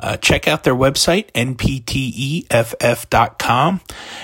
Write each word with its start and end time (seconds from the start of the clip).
Uh, 0.00 0.16
check 0.16 0.48
out 0.48 0.64
their 0.64 0.74
website, 0.74 1.30
npteff.com, 1.32 2.50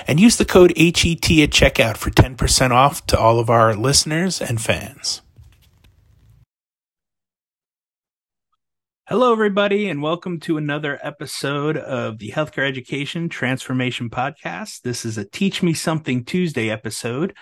and 0.07 0.19
use 0.19 0.37
the 0.37 0.45
code 0.45 0.75
HET 0.75 0.95
at 0.95 1.51
checkout 1.51 1.97
for 1.97 2.09
10% 2.09 2.71
off 2.71 3.05
to 3.05 3.19
all 3.19 3.39
of 3.39 3.51
our 3.51 3.75
listeners 3.75 4.41
and 4.41 4.59
fans. 4.59 5.21
Hello, 9.07 9.31
everybody, 9.31 9.87
and 9.87 10.01
welcome 10.01 10.39
to 10.41 10.57
another 10.57 10.99
episode 11.01 11.77
of 11.77 12.17
the 12.17 12.31
Healthcare 12.31 12.67
Education 12.67 13.29
Transformation 13.29 14.09
Podcast. 14.09 14.81
This 14.81 15.05
is 15.05 15.17
a 15.17 15.23
Teach 15.23 15.63
Me 15.63 15.73
Something 15.73 16.25
Tuesday 16.25 16.69
episode. 16.69 17.33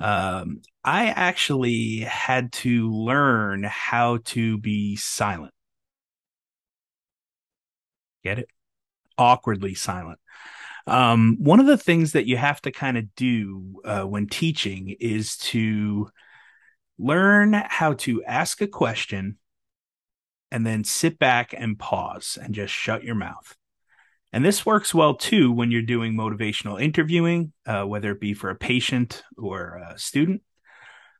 Um, 0.00 0.62
I 0.82 1.06
actually 1.08 1.98
had 2.00 2.52
to 2.52 2.90
learn 2.90 3.64
how 3.64 4.18
to 4.24 4.58
be 4.58 4.96
silent. 4.96 5.53
Get 8.24 8.38
it? 8.38 8.48
Awkwardly 9.18 9.74
silent. 9.74 10.18
Um, 10.86 11.36
one 11.38 11.60
of 11.60 11.66
the 11.66 11.78
things 11.78 12.12
that 12.12 12.26
you 12.26 12.36
have 12.36 12.60
to 12.62 12.72
kind 12.72 12.98
of 12.98 13.14
do 13.14 13.80
uh, 13.84 14.02
when 14.02 14.26
teaching 14.26 14.96
is 15.00 15.36
to 15.38 16.08
learn 16.98 17.52
how 17.52 17.94
to 17.94 18.22
ask 18.24 18.60
a 18.60 18.66
question 18.66 19.38
and 20.50 20.66
then 20.66 20.84
sit 20.84 21.18
back 21.18 21.54
and 21.56 21.78
pause 21.78 22.38
and 22.40 22.54
just 22.54 22.72
shut 22.72 23.02
your 23.02 23.14
mouth. 23.14 23.56
And 24.32 24.44
this 24.44 24.66
works 24.66 24.92
well 24.92 25.14
too 25.14 25.52
when 25.52 25.70
you're 25.70 25.82
doing 25.82 26.14
motivational 26.14 26.80
interviewing, 26.80 27.52
uh, 27.66 27.84
whether 27.84 28.10
it 28.10 28.20
be 28.20 28.34
for 28.34 28.50
a 28.50 28.56
patient 28.56 29.22
or 29.38 29.80
a 29.90 29.98
student. 29.98 30.42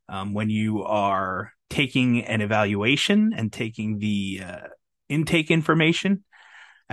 Um, 0.08 0.34
when 0.34 0.50
you 0.50 0.82
are 0.82 1.52
taking 1.70 2.24
an 2.24 2.42
evaluation 2.42 3.32
and 3.34 3.52
taking 3.52 3.98
the 3.98 4.42
uh, 4.44 4.68
intake 5.08 5.50
information, 5.50 6.24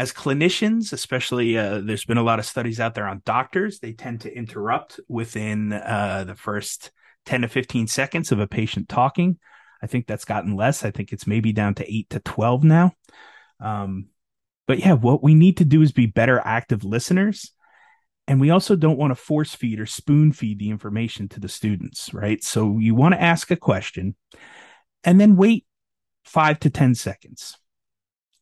as 0.02 0.12
clinicians, 0.12 0.94
especially, 0.94 1.56
uh, 1.60 1.80
there's 1.80 2.06
been 2.06 2.18
a 2.18 2.24
lot 2.24 2.40
of 2.40 2.46
studies 2.48 2.80
out 2.80 2.96
there 2.96 3.08
on 3.08 3.22
doctors. 3.24 3.78
They 3.78 3.94
tend 3.94 4.22
to 4.22 4.36
interrupt 4.36 5.00
within 5.08 5.72
uh, 5.74 6.24
the 6.26 6.34
first 6.34 6.90
10 7.28 7.44
to 7.44 7.48
15 7.48 7.86
seconds 7.86 8.32
of 8.32 8.40
a 8.40 8.48
patient 8.48 8.90
talking. 8.90 9.38
I 9.80 9.86
think 9.86 10.08
that's 10.08 10.26
gotten 10.26 10.56
less. 10.56 10.84
I 10.84 10.90
think 10.90 11.14
it's 11.14 11.28
maybe 11.28 11.54
down 11.54 11.76
to 11.76 11.86
eight 11.88 12.10
to 12.10 12.20
12 12.20 12.64
now. 12.64 12.94
Um, 13.60 14.08
but 14.68 14.80
yeah, 14.80 14.94
what 14.94 15.22
we 15.22 15.36
need 15.36 15.58
to 15.58 15.66
do 15.66 15.84
is 15.84 15.92
be 15.92 16.08
better 16.08 16.42
active 16.44 16.84
listeners. 16.84 17.52
And 18.28 18.42
we 18.42 18.50
also 18.50 18.76
don't 18.76 18.98
want 18.98 19.12
to 19.12 19.16
force 19.16 19.54
feed 19.54 19.80
or 19.80 19.86
spoon 19.86 20.32
feed 20.32 20.58
the 20.58 20.72
information 20.72 21.30
to 21.30 21.40
the 21.40 21.48
students, 21.48 22.12
right? 22.12 22.44
So 22.44 22.80
you 22.80 22.96
want 22.96 23.14
to 23.14 23.22
ask 23.22 23.52
a 23.52 23.56
question 23.56 24.16
and 25.04 25.22
then 25.22 25.36
wait 25.36 25.68
five 26.26 26.60
to 26.62 26.72
10 26.72 26.96
seconds. 26.96 27.56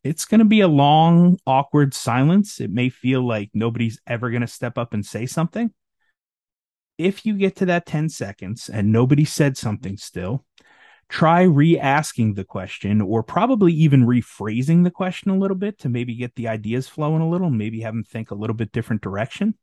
It's 0.02 0.24
going 0.24 0.38
to 0.38 0.46
be 0.46 0.60
a 0.60 0.68
long, 0.68 1.38
awkward 1.46 1.92
silence. 1.92 2.60
It 2.60 2.70
may 2.70 2.88
feel 2.88 3.26
like 3.26 3.50
nobody's 3.52 4.00
ever 4.06 4.30
going 4.30 4.40
to 4.40 4.46
step 4.46 4.78
up 4.78 4.94
and 4.94 5.04
say 5.04 5.26
something. 5.26 5.72
If 6.96 7.26
you 7.26 7.34
get 7.34 7.56
to 7.56 7.66
that 7.66 7.86
10 7.86 8.08
seconds 8.08 8.68
and 8.68 8.92
nobody 8.92 9.24
said 9.24 9.56
something 9.56 9.96
still, 9.96 10.44
try 11.08 11.42
re 11.42 11.78
asking 11.78 12.34
the 12.34 12.44
question 12.44 13.00
or 13.00 13.22
probably 13.22 13.72
even 13.74 14.06
rephrasing 14.06 14.84
the 14.84 14.90
question 14.90 15.30
a 15.30 15.38
little 15.38 15.56
bit 15.56 15.78
to 15.80 15.88
maybe 15.88 16.14
get 16.14 16.34
the 16.34 16.48
ideas 16.48 16.88
flowing 16.88 17.20
a 17.20 17.28
little, 17.28 17.50
maybe 17.50 17.80
have 17.80 17.94
them 17.94 18.04
think 18.04 18.30
a 18.30 18.34
little 18.34 18.56
bit 18.56 18.72
different 18.72 19.02
direction. 19.02 19.54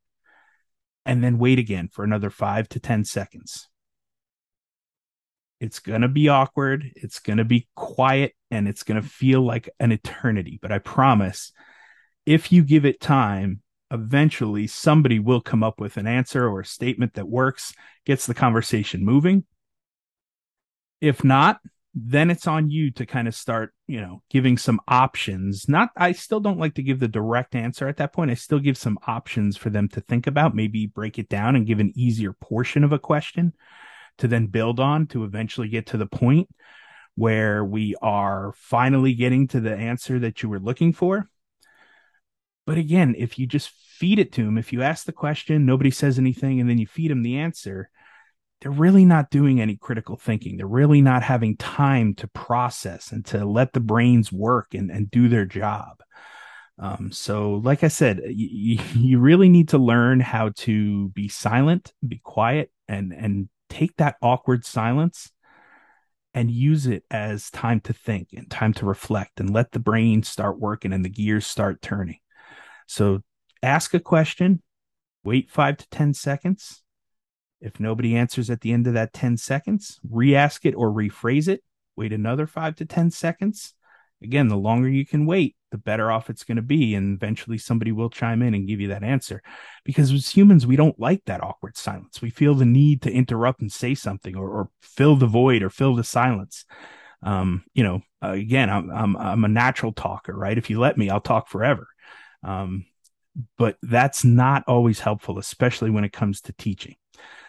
And 1.06 1.24
then 1.24 1.40
wait 1.40 1.58
again 1.58 1.90
for 1.92 2.04
another 2.04 2.30
five 2.30 2.68
to 2.70 2.80
10 2.80 3.06
seconds. 3.06 3.70
It's 5.60 5.80
going 5.80 6.02
to 6.02 6.08
be 6.08 6.30
awkward. 6.30 6.92
It's 6.96 7.20
going 7.20 7.38
to 7.38 7.46
be 7.46 7.68
quiet 7.76 8.34
and 8.52 8.68
it's 8.68 8.84
going 8.84 9.02
to 9.02 9.08
feel 9.08 9.42
like 9.42 9.70
an 9.80 9.92
eternity. 9.92 10.60
But 10.62 10.72
I 10.72 10.80
promise 10.80 11.52
if 12.26 12.52
you 12.52 12.64
give 12.64 12.86
it 12.86 13.00
time, 13.00 13.62
eventually 13.92 14.68
somebody 14.68 15.20
will 15.20 15.42
come 15.42 15.64
up 15.64 15.80
with 15.80 15.98
an 15.98 16.08
answer 16.08 16.48
or 16.48 16.60
a 16.60 16.66
statement 16.66 17.14
that 17.16 17.28
works, 17.28 17.74
gets 18.06 18.26
the 18.26 18.34
conversation 18.34 19.04
moving. 19.04 19.46
If 21.02 21.24
not, 21.24 21.60
then 21.96 22.30
it's 22.30 22.46
on 22.46 22.70
you 22.70 22.92
to 22.92 23.06
kind 23.08 23.28
of 23.28 23.34
start, 23.34 23.74
you 23.88 24.00
know, 24.00 24.22
giving 24.30 24.58
some 24.58 24.80
options. 24.88 25.68
Not, 25.68 25.90
I 25.98 26.12
still 26.12 26.40
don't 26.40 26.60
like 26.60 26.76
to 26.76 26.84
give 26.84 27.00
the 27.00 27.08
direct 27.08 27.56
answer 27.56 27.88
at 27.88 27.98
that 27.98 28.14
point. 28.14 28.30
I 28.30 28.36
still 28.36 28.60
give 28.60 28.78
some 28.78 29.00
options 29.08 29.58
for 29.58 29.72
them 29.72 29.88
to 29.90 30.02
think 30.02 30.28
about, 30.28 30.54
maybe 30.54 30.86
break 30.86 31.18
it 31.18 31.30
down 31.30 31.56
and 31.56 31.66
give 31.66 31.80
an 31.80 31.94
easier 31.96 32.34
portion 32.34 32.84
of 32.84 32.92
a 32.92 33.00
question 33.00 33.54
to 34.18 34.28
then 34.28 34.48
build 34.48 34.80
on 34.80 35.08
to 35.08 35.24
eventually 35.24 35.68
get 35.68 35.88
to 35.88 35.98
the 35.98 36.06
point 36.06 36.50
where 37.16 37.64
we 37.64 37.96
are 38.02 38.54
finally 38.56 39.14
getting 39.14 39.48
to 39.48 39.60
the 39.60 39.76
answer 39.76 40.20
that 40.20 40.44
you 40.44 40.50
were 40.50 40.60
looking 40.60 40.94
for. 40.94 41.28
But 42.66 42.78
again, 42.78 43.16
if 43.18 43.40
you 43.40 43.48
just 43.48 43.70
feed 43.70 44.20
it 44.20 44.32
to 44.34 44.46
them, 44.46 44.58
if 44.58 44.72
you 44.72 44.84
ask 44.84 45.06
the 45.06 45.12
question, 45.12 45.66
nobody 45.66 45.90
says 45.90 46.20
anything, 46.20 46.60
and 46.60 46.70
then 46.70 46.78
you 46.78 46.86
feed 46.86 47.10
them 47.10 47.24
the 47.24 47.38
answer, 47.38 47.90
they're 48.62 48.72
really 48.72 49.06
not 49.06 49.30
doing 49.30 49.62
any 49.62 49.78
critical 49.78 50.16
thinking. 50.16 50.58
They're 50.58 50.68
really 50.68 51.02
not 51.02 51.24
having 51.24 51.58
time 51.58 52.14
to 52.16 52.28
process 52.28 53.12
and 53.12 53.26
to 53.28 53.46
let 53.46 53.74
the 53.74 53.80
brains 53.80 54.32
work 54.32 54.74
and, 54.74 54.92
and 54.92 55.10
do 55.10 55.28
their 55.28 55.46
job. 55.46 56.02
Um, 56.80 57.12
so, 57.12 57.56
like 57.56 57.84
I 57.84 57.88
said, 57.88 58.22
you, 58.28 58.80
you 58.96 59.20
really 59.20 59.50
need 59.50 59.70
to 59.70 59.78
learn 59.78 60.20
how 60.20 60.50
to 60.58 61.10
be 61.10 61.28
silent, 61.28 61.94
be 62.08 62.20
quiet, 62.24 62.72
and 62.88 63.14
and 63.14 63.50
take 63.78 63.96
that 63.98 64.16
awkward 64.22 64.66
silence 64.66 65.32
and 66.34 66.50
use 66.50 66.88
it 66.88 67.04
as 67.12 67.52
time 67.52 67.80
to 67.82 67.94
think 67.94 68.30
and 68.36 68.50
time 68.50 68.74
to 68.74 68.86
reflect 68.86 69.40
and 69.40 69.54
let 69.54 69.72
the 69.72 69.80
brain 69.80 70.24
start 70.24 70.60
working 70.60 70.94
and 70.94 71.06
the 71.06 71.10
gears 71.10 71.46
start 71.46 71.82
turning. 71.82 72.20
So 72.88 73.22
ask 73.62 73.94
a 73.94 74.00
question, 74.00 74.62
wait 75.24 75.52
five 75.52 75.78
to 75.78 75.90
10 75.90 76.14
seconds. 76.14 76.82
If 77.60 77.80
nobody 77.80 78.16
answers 78.16 78.50
at 78.50 78.62
the 78.62 78.72
end 78.72 78.88
of 78.88 78.94
that 78.94 79.14
10 79.14 79.38
seconds, 79.38 80.00
re 80.10 80.36
ask 80.36 80.66
it 80.66 80.76
or 80.76 80.92
rephrase 80.92 81.48
it, 81.48 81.64
wait 81.96 82.14
another 82.14 82.48
five 82.48 82.76
to 82.78 82.86
10 82.86 83.12
seconds. 83.12 83.74
Again, 84.24 84.48
the 84.48 84.58
longer 84.58 84.90
you 84.90 85.06
can 85.06 85.26
wait, 85.26 85.56
the 85.72 85.78
better 85.78 86.12
off 86.12 86.30
it's 86.30 86.44
going 86.44 86.56
to 86.56 86.62
be. 86.62 86.96
And 86.96 87.16
eventually 87.16 87.58
somebody 87.58 87.92
will 87.92 88.10
chime 88.10 88.42
in 88.42 88.54
and 88.54 88.68
give 88.68 88.80
you 88.80 88.90
that 88.90 89.04
answer. 89.04 89.42
Because 89.84 90.12
as 90.12 90.30
humans, 90.30 90.66
we 90.66 90.76
don't 90.76 91.00
like 91.00 91.24
that 91.26 91.44
awkward 91.44 91.78
silence. 91.78 92.22
We 92.22 92.30
feel 92.30 92.56
the 92.56 92.66
need 92.66 93.02
to 93.04 93.12
interrupt 93.12 93.62
and 93.62 93.72
say 93.72 93.96
something 93.96 94.36
or, 94.36 94.50
or 94.50 94.70
fill 94.82 95.16
the 95.16 95.28
void 95.28 95.64
or 95.64 95.70
fill 95.70 95.96
the 95.96 96.04
silence. 96.04 96.66
Um, 97.24 97.64
you 97.74 97.84
know, 97.84 98.02
again, 98.22 98.70
I'm, 98.70 98.90
I'm, 98.92 99.18
I'm 99.18 99.46
a 99.46 99.50
natural 99.50 99.92
talker, 99.92 100.34
right? 100.34 100.58
If 100.58 100.70
you 100.70 100.80
let 100.80 100.98
me, 100.98 101.10
I'll 101.10 101.22
talk 101.22 101.50
forever. 101.50 101.88
Um, 102.44 102.86
but 103.58 103.78
that's 103.82 104.24
not 104.24 104.64
always 104.68 105.00
helpful, 105.00 105.38
especially 105.38 105.90
when 105.90 106.04
it 106.04 106.14
comes 106.14 106.42
to 106.42 106.54
teaching. 106.54 106.96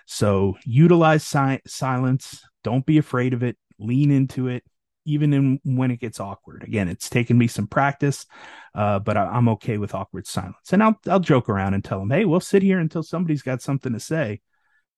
So 0.07 0.57
utilize 0.65 1.25
si- 1.25 1.61
silence. 1.67 2.43
Don't 2.65 2.84
be 2.84 2.99
afraid 2.99 3.34
of 3.34 3.43
it. 3.43 3.57
Lean 3.78 4.11
into 4.11 4.49
it 4.49 4.65
even 5.09 5.33
in 5.33 5.61
when 5.65 5.91
it 5.91 6.01
gets 6.01 6.21
awkward. 6.21 6.63
Again, 6.63 6.89
it's 6.89 7.09
taken 7.09 7.39
me 7.39 7.47
some 7.47 7.67
practice, 7.67 8.27
uh, 8.75 8.99
but 8.99 9.17
I, 9.17 9.37
am 9.37 9.49
okay 9.51 9.79
with 9.79 9.95
awkward 9.95 10.27
silence. 10.27 10.73
And 10.73 10.83
I'll 10.83 10.99
I'll 11.09 11.21
joke 11.21 11.49
around 11.49 11.75
and 11.75 11.85
tell 11.85 11.99
them, 11.99 12.11
hey, 12.11 12.25
we'll 12.25 12.41
sit 12.41 12.63
here 12.63 12.79
until 12.79 13.03
somebody's 13.03 13.43
got 13.43 13.63
something 13.63 13.93
to 13.93 14.01
say, 14.01 14.41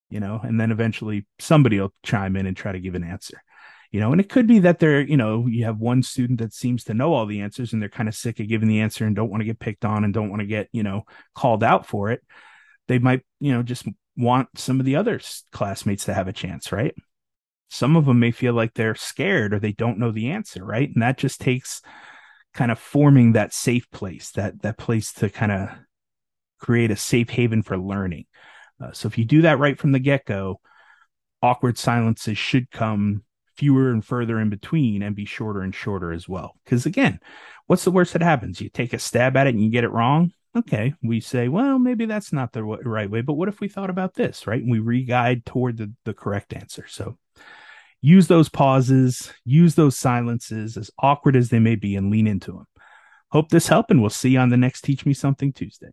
you 0.09 0.19
know, 0.19 0.39
and 0.43 0.59
then 0.59 0.71
eventually 0.71 1.25
somebody 1.39 1.79
will 1.79 1.93
chime 2.03 2.35
in 2.35 2.45
and 2.45 2.57
try 2.57 2.71
to 2.71 2.79
give 2.79 2.95
an 2.95 3.03
answer. 3.03 3.41
You 3.91 3.99
know, 3.99 4.13
and 4.13 4.21
it 4.21 4.29
could 4.29 4.47
be 4.47 4.59
that 4.59 4.79
they're, 4.79 5.01
you 5.01 5.17
know, 5.17 5.47
you 5.47 5.65
have 5.65 5.79
one 5.79 6.01
student 6.01 6.39
that 6.39 6.53
seems 6.53 6.85
to 6.85 6.93
know 6.93 7.13
all 7.13 7.25
the 7.25 7.41
answers 7.41 7.73
and 7.73 7.81
they're 7.81 7.89
kind 7.89 8.07
of 8.07 8.15
sick 8.15 8.39
of 8.39 8.47
giving 8.47 8.69
the 8.69 8.79
answer 8.79 9.05
and 9.05 9.15
don't 9.15 9.29
want 9.29 9.41
to 9.41 9.45
get 9.45 9.59
picked 9.59 9.83
on 9.83 10.05
and 10.05 10.13
don't 10.13 10.29
want 10.29 10.39
to 10.39 10.45
get, 10.45 10.69
you 10.71 10.81
know, 10.81 11.03
called 11.35 11.61
out 11.61 11.85
for 11.85 12.09
it. 12.09 12.21
They 12.87 12.99
might, 12.99 13.21
you 13.41 13.51
know, 13.51 13.63
just 13.63 13.85
want 14.15 14.47
some 14.55 14.79
of 14.79 14.85
the 14.85 14.95
other 14.95 15.19
classmates 15.51 16.05
to 16.05 16.13
have 16.13 16.29
a 16.29 16.33
chance, 16.33 16.71
right? 16.71 16.95
Some 17.73 17.95
of 17.95 18.03
them 18.05 18.19
may 18.19 18.31
feel 18.31 18.53
like 18.53 18.73
they're 18.73 18.95
scared 18.95 19.53
or 19.53 19.59
they 19.59 19.71
don't 19.71 19.97
know 19.97 20.11
the 20.11 20.29
answer, 20.29 20.63
right? 20.63 20.89
And 20.93 21.01
that 21.01 21.17
just 21.17 21.39
takes 21.39 21.81
kind 22.53 22.69
of 22.69 22.77
forming 22.77 23.31
that 23.31 23.53
safe 23.53 23.89
place, 23.91 24.31
that 24.31 24.61
that 24.61 24.77
place 24.77 25.13
to 25.13 25.29
kind 25.29 25.53
of 25.53 25.69
create 26.59 26.91
a 26.91 26.97
safe 26.97 27.29
haven 27.29 27.61
for 27.63 27.77
learning. 27.77 28.25
Uh, 28.83 28.91
so 28.91 29.07
if 29.07 29.17
you 29.17 29.23
do 29.23 29.43
that 29.43 29.57
right 29.57 29.79
from 29.79 29.93
the 29.93 29.99
get 29.99 30.25
go, 30.25 30.59
awkward 31.41 31.77
silences 31.77 32.37
should 32.37 32.69
come 32.71 33.23
fewer 33.55 33.89
and 33.89 34.03
further 34.03 34.37
in 34.37 34.49
between 34.49 35.01
and 35.01 35.15
be 35.15 35.23
shorter 35.23 35.61
and 35.61 35.73
shorter 35.73 36.11
as 36.11 36.27
well. 36.27 36.55
Because 36.65 36.85
again, 36.85 37.21
what's 37.67 37.85
the 37.85 37.91
worst 37.91 38.11
that 38.11 38.21
happens? 38.21 38.59
You 38.59 38.67
take 38.69 38.91
a 38.91 38.99
stab 38.99 39.37
at 39.37 39.47
it 39.47 39.55
and 39.55 39.63
you 39.63 39.69
get 39.69 39.85
it 39.85 39.91
wrong. 39.91 40.33
okay, 40.57 40.93
we 41.01 41.19
say, 41.19 41.47
well, 41.47 41.79
maybe 41.79 42.05
that's 42.05 42.33
not 42.33 42.51
the 42.51 42.63
right 42.63 43.09
way, 43.09 43.21
but 43.21 43.33
what 43.33 43.47
if 43.47 43.61
we 43.61 43.67
thought 43.67 43.89
about 43.89 44.15
this, 44.15 44.45
right? 44.47 44.61
And 44.61 44.71
we 44.71 44.79
re-guide 44.79 45.45
toward 45.45 45.77
the, 45.77 45.93
the 46.03 46.13
correct 46.13 46.53
answer. 46.53 46.85
So 46.87 47.17
use 48.01 48.27
those 48.27 48.49
pauses, 48.49 49.31
use 49.45 49.75
those 49.75 49.97
silences, 49.97 50.77
as 50.77 50.91
awkward 50.99 51.35
as 51.35 51.49
they 51.49 51.59
may 51.59 51.75
be, 51.75 51.95
and 51.95 52.11
lean 52.11 52.27
into 52.27 52.51
them. 52.51 52.67
Hope 53.29 53.49
this 53.49 53.67
helped, 53.67 53.91
and 53.91 54.01
we'll 54.01 54.09
see 54.09 54.31
you 54.31 54.39
on 54.39 54.49
the 54.49 54.57
next 54.57 54.81
Teach 54.81 55.05
Me 55.05 55.13
Something 55.13 55.53
Tuesday. 55.53 55.91